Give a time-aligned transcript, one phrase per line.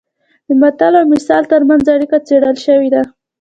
[0.47, 3.01] د متل او مثل ترمنځ اړیکه څېړل شوې ده